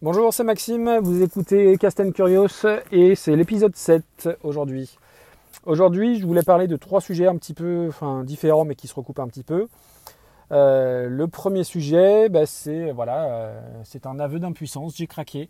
[0.00, 4.96] Bonjour, c'est Maxime, vous écoutez Casten Curios et c'est l'épisode 7 aujourd'hui.
[5.66, 7.90] Aujourd'hui, je voulais parler de trois sujets un petit peu
[8.22, 9.66] différents mais qui se recoupent un petit peu.
[10.52, 15.48] Euh, le premier sujet, bah, c'est voilà, euh, c'est un aveu d'impuissance, j'ai craqué.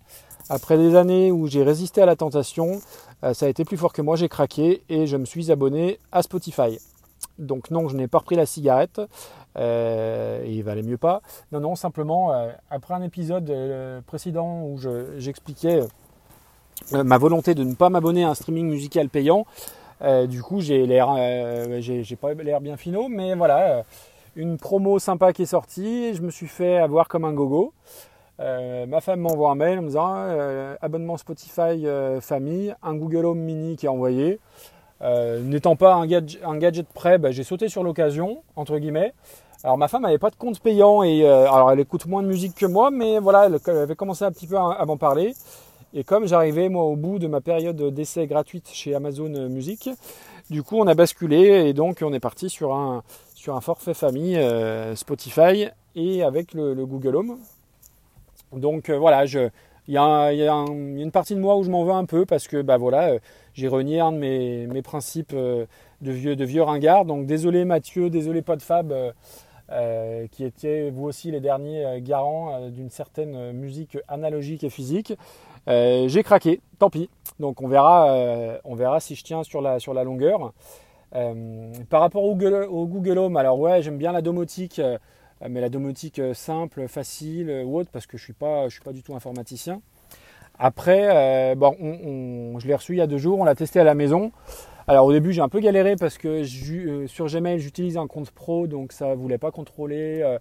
[0.49, 2.81] Après des années où j'ai résisté à la tentation,
[3.25, 5.99] euh, ça a été plus fort que moi, j'ai craqué et je me suis abonné
[6.11, 6.79] à Spotify.
[7.39, 9.01] Donc non, je n'ai pas repris la cigarette,
[9.57, 11.23] euh, il valait mieux pas.
[11.53, 14.79] Non, non, simplement, euh, après un épisode euh, précédent où
[15.19, 15.81] j'expliquais
[16.93, 19.47] ma volonté de ne pas m'abonner à un streaming musical payant,
[20.29, 23.83] du coup j'ai l'air, pas l'air bien finaux, mais voilà,
[24.37, 27.73] une promo sympa qui est sortie, je me suis fait avoir comme un gogo.
[28.39, 31.85] ma femme m'envoie un mail en me disant abonnement Spotify
[32.21, 34.39] famille, un Google Home Mini qui est envoyé.
[35.01, 39.15] Euh, n'étant pas un gadget, prêt, bah, j'ai sauté sur l'occasion, entre guillemets.
[39.65, 42.29] Alors ma femme n'avait pas de compte payant et euh, alors elle écoute moins de
[42.29, 45.35] musique que moi, mais voilà, elle avait commencé un petit peu à, m'en parler.
[45.95, 49.91] Et comme j'arrivais moi au bout de ma période d'essai gratuite chez Amazon Music,
[50.49, 53.03] du coup on a basculé et donc on est parti sur un,
[53.35, 57.39] sur un forfait famille euh, Spotify et avec le, Google Home.
[58.53, 59.49] Donc voilà, je,
[59.89, 62.61] il y, a, une partie de moi où je m'en veux un peu parce que
[62.61, 63.19] bah voilà, euh,
[63.55, 65.65] j'ai renié un de mes, principes euh,
[66.03, 67.07] de vieux, de vieux ringard.
[67.07, 68.93] Donc désolé Mathieu, désolé Podfab,
[69.73, 75.15] euh, qui étaient vous aussi les derniers garants d'une certaine musique analogique et physique.
[75.67, 77.09] j'ai craqué, tant pis.
[77.41, 80.53] Donc on verra, on verra si je tiens sur la, sur la longueur.
[81.89, 84.83] par rapport au Google Home, alors ouais, j'aime bien la domotique.
[85.43, 88.33] Euh, mais la domotique euh, simple, facile euh, ou autre, parce que je ne suis,
[88.33, 89.81] pas, je suis pas du tout informaticien.
[90.61, 91.77] Après, bon,
[92.59, 94.33] je l'ai reçu il y a deux jours, on l'a testé à la maison.
[94.89, 96.43] Alors au début j'ai un peu galéré parce que
[97.07, 100.39] sur Gmail j'utilise un compte pro donc ça ne voulait pas contrôler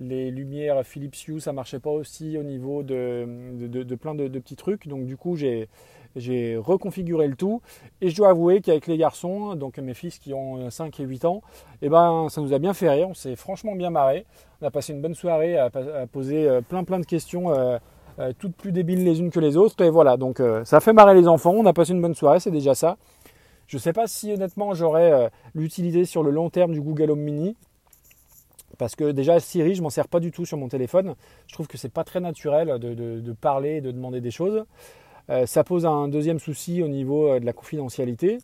[0.00, 3.28] les lumières Philips Hue, ça marchait pas aussi au niveau de,
[3.68, 4.88] de, plein de, petits trucs.
[4.88, 5.68] Donc du coup j'ai
[6.16, 7.60] j'ai reconfiguré le tout
[8.00, 11.24] et je dois avouer qu'avec les garçons, donc mes fils qui ont 5 et 8
[11.24, 11.42] ans,
[11.82, 14.26] eh ben, ça nous a bien fait rire, on s'est franchement bien marré.
[14.60, 15.70] On a passé une bonne soirée à,
[16.12, 17.78] poser euh, plein plein de questions, euh,
[18.18, 19.82] euh, toutes plus débiles les unes que les autres.
[19.82, 22.40] Et voilà, donc ça a fait marrer les enfants, on a passé une bonne soirée,
[22.40, 22.96] c'est déjà ça.
[23.66, 27.20] Je ne sais pas si honnêtement j'aurais l'utilité sur le long terme du Google Home
[27.20, 27.56] Mini.
[28.78, 31.14] Parce que déjà Siri, je m'en sers pas du tout sur mon téléphone.
[31.46, 34.64] Je trouve que c'est pas très naturel de, de parler et de demander des choses.
[35.30, 38.38] Euh, ça pose un deuxième souci au niveau euh, de la confidentialité.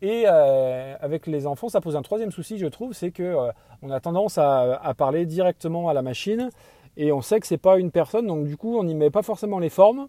[0.00, 3.36] Et euh, avec les enfants, ça pose un troisième souci, je trouve, c'est que
[3.82, 6.50] on a tendance à, parler directement à la machine
[6.96, 9.22] et on sait que c'est pas une personne, donc du coup, on n'y met pas
[9.22, 10.08] forcément les formes.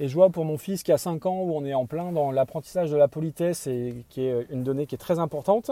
[0.00, 2.10] Et je vois pour mon fils qui a 5 ans où on est en plein
[2.10, 5.70] dans l'apprentissage de la politesse et qui est une donnée qui est très importante.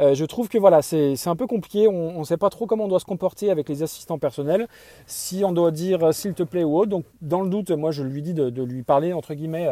[0.00, 1.86] Euh, je trouve que voilà, c'est un peu compliqué.
[1.86, 4.68] On ne sait pas trop comment on doit se comporter avec les assistants personnels.
[5.06, 6.88] Si on doit dire euh, s'il te plaît ou autre.
[6.88, 9.68] Donc dans le doute, moi je lui dis de, lui parler entre guillemets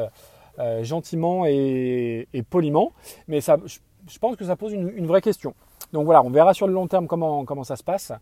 [0.58, 2.92] euh, gentiment et, poliment.
[3.28, 5.54] Mais je, pense que ça pose une, vraie question.
[5.94, 8.12] Donc voilà, on verra sur le long terme comment, comment ça se passe.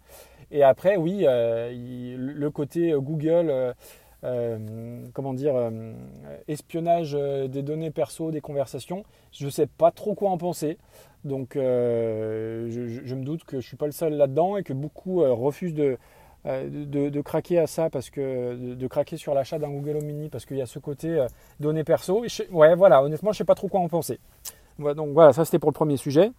[0.50, 3.72] Et après, oui, le côté Google euh,
[5.12, 5.92] comment dire, euh,
[6.48, 9.04] espionnage euh, des données perso, des conversations.
[9.32, 10.78] Je ne sais pas trop quoi en penser.
[11.24, 15.20] Donc je, me doute que je ne suis pas le seul là-dedans et que beaucoup
[15.20, 15.96] refusent de,
[16.44, 20.44] de, craquer à ça parce que de, craquer sur l'achat d'un Google Home Mini parce
[20.44, 21.26] qu'il y a ce côté
[21.60, 22.26] données perso.
[22.52, 24.20] ouais, voilà, honnêtement, je ne sais pas trop quoi en penser.
[24.78, 26.30] donc voilà, ça c'était pour le premier sujet.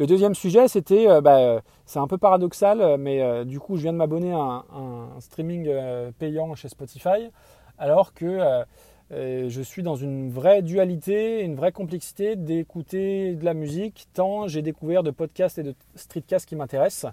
[0.00, 3.76] Le deuxième sujet, c'était, euh, bah, c'est un peu paradoxal, euh, mais euh, du coup,
[3.76, 5.70] je viens de m'abonner à un, streaming
[6.18, 7.30] payant chez Spotify,
[7.76, 8.64] alors que
[9.10, 14.62] je suis dans une vraie dualité, une vraie complexité d'écouter de la musique, tant j'ai
[14.62, 17.12] découvert de podcasts et de streetcasts qui m'intéressent.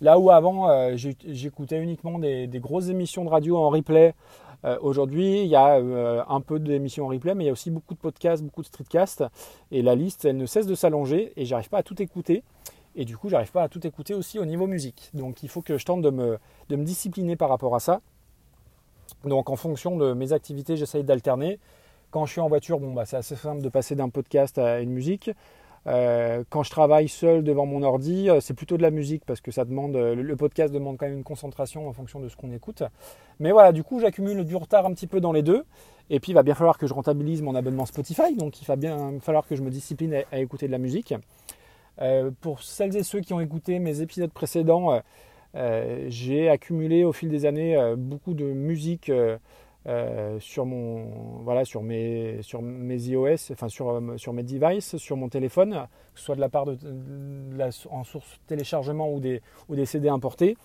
[0.00, 4.14] Là où avant, j'écoutais uniquement des, grosses émissions de radio en replay
[4.64, 7.52] euh, aujourd'hui, il y a euh, un peu d'émissions en replay, mais il y a
[7.52, 9.24] aussi beaucoup de podcasts, beaucoup de streetcasts.
[9.70, 12.42] Et la liste, elle ne cesse de s'allonger et j'arrive pas à tout écouter.
[12.94, 15.10] Et du coup, j'arrive pas à tout écouter aussi au niveau musique.
[15.14, 18.00] Donc il faut que je tente de me, de me discipliner par rapport à ça.
[19.24, 21.58] Donc en fonction de mes activités, j'essaye d'alterner.
[22.10, 24.80] Quand je suis en voiture, bon, bah, c'est assez simple de passer d'un podcast à
[24.80, 25.30] une musique.
[25.86, 29.40] Euh, quand je travaille seul devant mon ordi, euh, c'est plutôt de la musique parce
[29.40, 32.36] que ça demande, euh, le podcast demande quand même une concentration en fonction de ce
[32.36, 32.84] qu'on écoute.
[33.40, 35.64] Mais voilà, du coup, j'accumule du retard un petit peu dans les deux.
[36.10, 38.36] Et puis, il va bien falloir que je rentabilise mon abonnement Spotify.
[38.36, 41.14] Donc, il va bien falloir que je me discipline à, écouter de la musique.
[42.40, 45.00] pour celles et ceux qui ont écouté mes épisodes précédents,
[46.08, 49.10] j'ai accumulé au fil des années beaucoup de musique
[49.86, 54.96] euh, sur mon voilà sur mes sur mes iOS enfin sur euh, sur mes devices
[54.96, 56.78] sur mon téléphone que ce soit de la part de,
[57.90, 60.56] en source téléchargement ou des ou des CD importés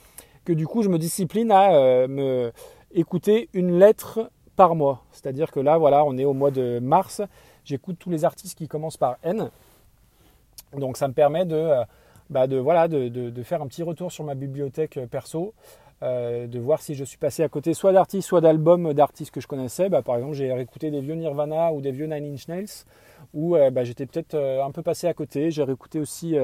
[0.45, 2.51] que du coup je me discipline à euh, me
[2.91, 5.03] écouter une lettre par mois.
[5.11, 7.21] C'est-à-dire que là, voilà, on est au mois de mars.
[7.63, 9.51] J'écoute tous les artistes qui commencent par N.
[10.75, 11.69] Donc ça me permet de,
[12.29, 15.53] bah, de, voilà, de, de, faire un petit retour sur ma bibliothèque perso,
[16.03, 19.41] euh, de voir si je suis passé à côté soit d'artistes, soit d'albums d'artistes que
[19.41, 19.89] je connaissais.
[19.89, 22.85] Bah, par exemple, j'ai réécouté des vieux Nirvana ou des vieux Nine Inch Nails,
[23.33, 25.51] où euh, bah, j'étais peut-être un peu passé à côté.
[25.51, 26.35] J'ai réécouté aussi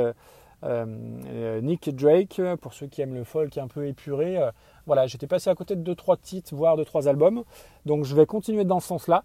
[1.61, 4.39] Nick Drake, pour ceux qui aiment le folk un peu épuré.
[4.85, 7.44] voilà, j'étais passé à côté de 2-3 titres, voire de 3 albums.
[7.85, 9.23] Donc je vais continuer dans ce sens-là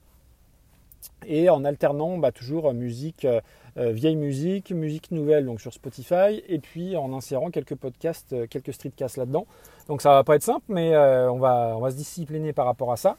[1.27, 3.41] et en alternant bah, toujours musique, euh,
[3.77, 8.47] euh, vieille musique, musique nouvelle donc sur Spotify, et puis en insérant quelques podcasts, euh,
[8.49, 9.47] quelques streetcasts là-dedans.
[9.89, 12.93] Donc ça va pas être simple, mais on, va, on va se discipliner par rapport
[12.93, 13.17] à ça.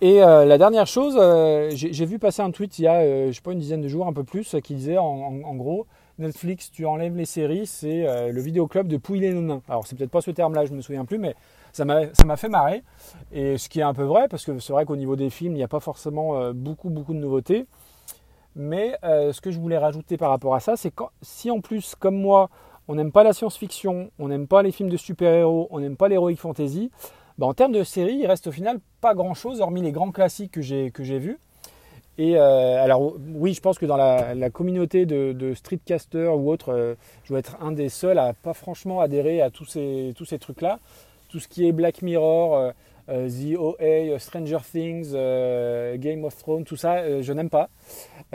[0.00, 1.16] Et la dernière chose,
[1.72, 4.08] j'ai vu passer un tweet il y a, je sais pas, une dizaine de jours,
[4.08, 5.86] un peu plus, qui disait en, gros,
[6.18, 9.62] Netflix, tu enlèves les séries, c'est le vidéoclub de Pouille les nains.
[9.68, 11.36] Alors c'est peut-être pas ce terme-là, je me souviens plus, mais
[11.72, 12.82] ça m'a fait marrer.
[13.32, 15.54] Et ce qui est un peu vrai, parce que c'est vrai qu'au niveau des films,
[15.54, 17.66] il n'y a pas forcément euh, beaucoup, beaucoup de nouveautés.
[18.54, 21.60] Mais euh, ce que je voulais rajouter par rapport à ça, c'est que si en
[21.60, 22.50] plus, comme moi,
[22.88, 26.08] on n'aime pas la science-fiction, on n'aime pas les films de super-héros, on n'aime pas
[26.08, 26.90] l'heroic fantasy,
[27.38, 30.52] bah, en termes de série, il reste au final pas grand-chose, hormis les grands classiques
[30.52, 31.38] que j'ai vus.
[32.18, 36.96] Et euh, alors oui, je pense que dans la, communauté de, de streetcasters ou autres,
[37.24, 40.38] je dois être un des seuls à pas franchement adhérer à tous ces, tous ces
[40.38, 40.78] trucs-là
[41.32, 42.70] tout ce qui est Black Mirror, euh,
[43.08, 47.70] euh, The OA, Stranger Things, euh, Game of Thrones, tout ça, je n'aime pas.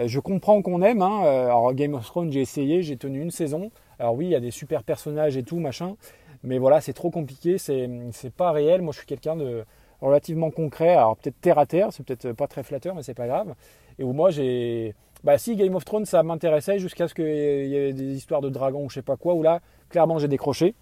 [0.03, 1.03] je comprends qu'on aime.
[1.03, 3.71] Hein, alors Game of Thrones, j'ai essayé, j'ai tenu une saison.
[3.99, 5.95] Alors oui, il y a des super personnages et tout, machin.
[6.43, 7.87] Mais voilà, c'est trop compliqué, c'est
[8.35, 8.81] pas réel.
[8.81, 9.63] Moi, je suis quelqu'un de
[10.01, 10.95] relativement concret.
[10.95, 13.53] Alors peut-être terre à terre, c'est peut-être pas très flatteur, mais c'est pas grave.
[13.99, 14.95] Et où moi, j'ai.
[15.23, 18.49] Bah si, Game of Thrones, ça m'intéressait jusqu'à ce qu'il y ait des histoires de
[18.49, 20.73] dragons ou je sais pas quoi, où là, clairement, j'ai décroché.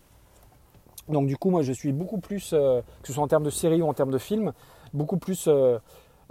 [1.09, 3.49] Donc du coup, moi, je suis beaucoup plus, euh, que ce soit en termes de
[3.49, 4.53] série ou en termes de film,
[4.93, 5.77] beaucoup plus euh,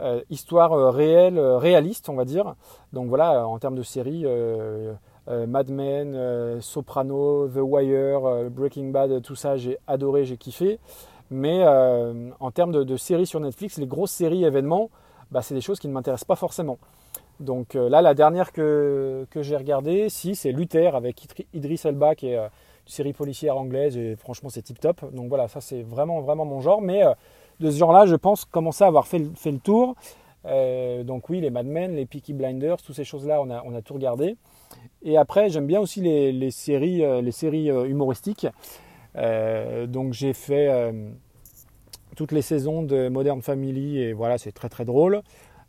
[0.01, 2.55] euh, histoire réelle, réaliste, on va dire.
[2.93, 4.27] Donc voilà, en termes de série,
[5.29, 10.79] Mad Men, Soprano, The Wire, Breaking Bad, tout ça, j'ai adoré, j'ai kiffé.
[11.31, 14.91] Mais en termes de, de séries sur Netflix, les grosses séries événements,
[15.31, 16.79] bah, c'est des choses qui ne m'intéressent pas forcément.
[17.41, 22.29] Donc là, la dernière que, que j'ai regardée, si, c'est Luther avec Idris Elba qui
[22.29, 22.41] est
[22.87, 25.05] série policière anglaise et franchement c'est tip top.
[25.13, 26.81] Donc voilà, ça c'est vraiment vraiment mon genre.
[26.81, 27.13] Mais euh,
[27.61, 29.95] de ce genre-là, je pense commencer à avoir fait, fait le tour.
[30.47, 33.75] Euh, donc oui, les Mad Men, les Peaky Blinders, toutes ces choses-là, on a, on
[33.75, 34.37] a tout regardé.
[35.03, 38.47] Et après, j'aime bien aussi les, les séries, euh, les séries humoristiques.
[39.87, 40.69] donc j'ai fait
[42.17, 45.23] toutes les saisons de Modern Family et voilà, c'est très très drôle.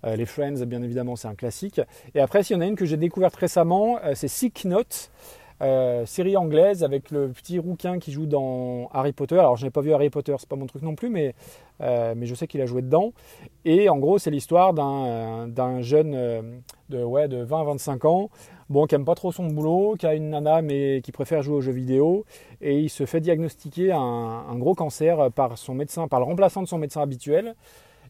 [0.04, 1.80] les Friends, bien évidemment, c'est un classique.
[2.16, 5.12] Et après, s'il y en a une que j'ai découverte récemment, c'est Sick Note.
[5.62, 9.38] Euh, série anglaise avec le petit rouquin qui joue dans Harry Potter.
[9.40, 11.34] Alors je n'ai pas vu Harry Potter, c'est pas mon truc non plus, mais,
[11.82, 13.14] euh, mais je sais qu'il a joué dedans.
[13.64, 16.42] Et en gros, c'est l'histoire d'un jeune euh,
[16.90, 18.30] de, ouais, de 20-25 ans,
[18.70, 21.56] bon, qui aime pas trop son boulot, qui a une nana mais qui préfère jouer
[21.56, 22.26] aux jeux vidéo,
[22.60, 26.64] et il se fait diagnostiquer un, un gros cancer par son médecin, par le remplaçant
[26.64, 27.56] de son médecin habituel.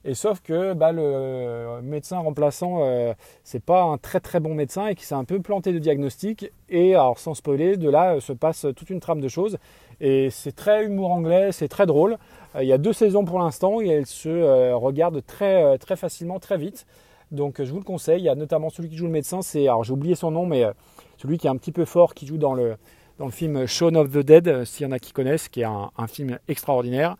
[0.07, 4.86] Et sauf que bah, le médecin remplaçant, euh, c'est pas un très très bon médecin
[4.86, 6.52] et qui s'est un peu planté de diagnostic.
[6.69, 9.57] Et alors sans spoiler, de là euh, se passe toute une trame de choses.
[10.00, 12.19] Et c'est très humour anglais, c'est très drôle.
[12.56, 16.40] Euh, il y a deux saisons pour l'instant et elles se regardent très très facilement,
[16.40, 16.85] très vite.
[17.31, 18.21] Donc je vous le conseille.
[18.21, 20.45] Il y a notamment celui qui joue le médecin, c'est alors j'ai oublié son nom,
[20.45, 20.66] mais
[21.18, 22.76] celui qui est un petit peu fort, qui joue dans le
[23.18, 25.62] dans le film Shaun of the Dead, euh, s'il y en a qui connaissent, qui
[25.62, 27.16] est un, film extraordinaire.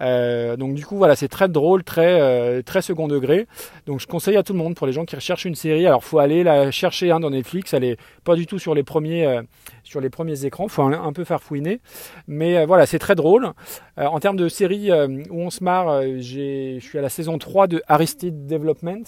[0.00, 3.46] Euh, donc du coup voilà, c'est très drôle, très euh, très second degré.
[3.86, 5.86] Donc je conseille à tout le monde pour les gens qui recherchent une série.
[5.86, 7.72] Alors faut aller la chercher hein, dans Netflix.
[7.72, 9.40] Elle est pas du tout sur les premiers
[9.84, 10.68] sur les premiers écrans.
[10.68, 11.80] Faut un, peu faire fouiner.
[12.26, 13.52] Mais voilà, c'est très drôle.
[13.96, 17.82] en termes de série où on se marre, je suis à la saison 3 de
[17.86, 19.04] Aristide Development.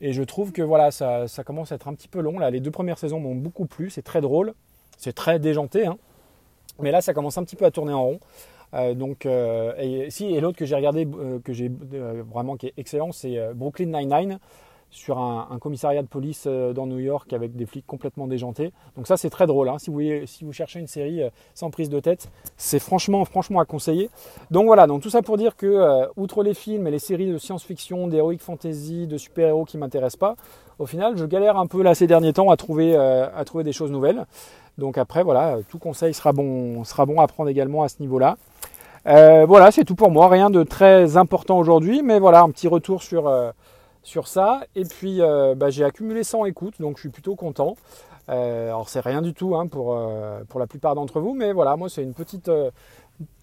[0.00, 2.38] Et je trouve que voilà, ça, ça commence à être un petit peu long.
[2.38, 3.90] Là, les deux premières saisons m'ont beaucoup plu.
[3.90, 4.54] C'est très drôle.
[4.98, 5.86] C'est très déjanté.
[5.86, 5.98] Hein.
[6.80, 8.20] Mais là, ça commence un petit peu à tourner en rond.
[8.74, 12.68] Euh, donc, euh, et, si, et l'autre que j'ai regardé, euh, que j'ai vraiment qui
[12.68, 14.38] est excellent, c'est Brooklyn Nine-Nine
[14.94, 18.72] sur un, commissariat de police dans New York avec des flics complètement déjantés.
[18.96, 19.68] Donc ça, c'est très drôle.
[19.68, 19.78] Hein.
[19.78, 21.20] Si, vous si vous cherchez une série
[21.54, 24.08] sans prise de tête, c'est franchement, franchement à conseiller.
[24.50, 27.38] Donc voilà, donc tout ça pour dire que, outre les films et les séries de
[27.38, 30.36] science-fiction, d'heroic fantasy, de super-héros qui m'intéressent pas,
[30.78, 33.72] au final, je galère un peu là ces derniers temps à trouver, à trouver des
[33.72, 34.26] choses nouvelles.
[34.78, 38.36] Donc après, voilà, tout conseil sera bon, sera bon à prendre également à ce niveau-là.
[39.06, 40.28] Euh, voilà, c'est tout pour moi.
[40.28, 43.50] Rien de très important aujourd'hui, mais voilà, un petit retour sur, euh,
[44.04, 44.62] sur ça.
[44.76, 47.76] Et puis, euh, bah, j'ai accumulé 100 écoutes, donc je suis plutôt content.
[48.28, 49.98] alors, c'est rien du tout hein, pour,
[50.48, 52.50] pour la plupart d'entre vous, mais voilà, moi, c'est une petite,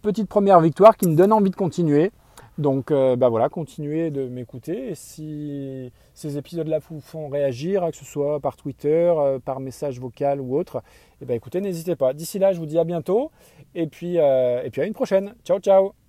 [0.01, 2.11] petite première victoire qui me donne envie de continuer.
[2.57, 4.91] Donc euh, bah voilà, continuez de m'écouter.
[4.91, 9.99] Et si ces épisodes-là vous font réagir, que ce soit par Twitter, euh, par message
[9.99, 12.13] vocal ou autre, et eh ben écoutez, n'hésitez pas.
[12.13, 13.31] D'ici là, je vous dis à bientôt
[13.73, 15.33] et puis, et puis à une prochaine.
[15.45, 16.00] Ciao ciao